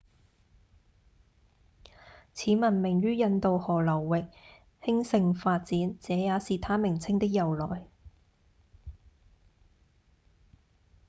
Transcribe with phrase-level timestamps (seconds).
[2.33, 4.25] 此文明於印度河流域
[4.83, 7.85] 興盛發展這也是它名稱的由來